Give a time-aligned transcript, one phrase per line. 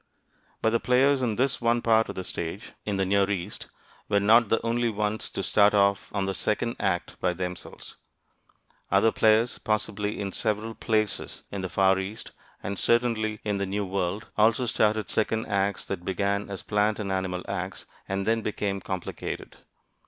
[0.63, 3.67] But the players in this one part of the stage in the Near East
[4.09, 7.97] were not the only ones to start off on the second act by themselves.
[8.89, 12.31] Other players, possibly in several places in the Far East,
[12.63, 17.11] and certainly in the New World, also started second acts that began as plant and
[17.11, 19.57] animal acts, and then became complicated.